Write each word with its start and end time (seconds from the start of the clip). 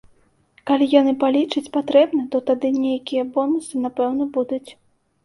Калі 0.67 0.85
яны 1.01 1.11
палічаць 1.23 1.69
патрэбным, 1.75 2.23
то 2.37 2.41
тады 2.47 2.71
нейкія 2.87 3.27
бонусы, 3.37 3.83
напэўна, 3.85 4.29
будуць. 4.39 4.65